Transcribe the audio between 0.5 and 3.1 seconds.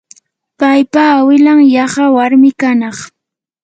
paypa awilan yaqa warmi kanaq.